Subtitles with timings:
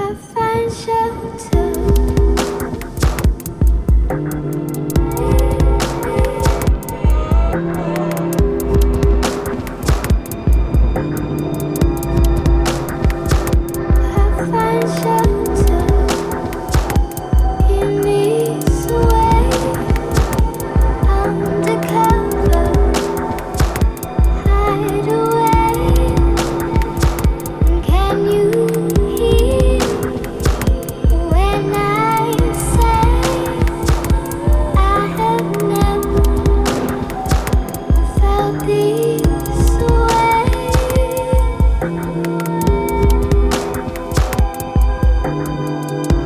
[0.00, 2.09] a find shelter
[45.46, 46.19] Música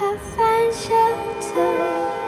[0.00, 2.21] I find shelter